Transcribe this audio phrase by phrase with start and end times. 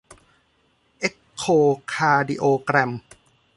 [0.99, 1.43] เอ็คโค
[1.93, 2.91] คาร์ดิโอแกรม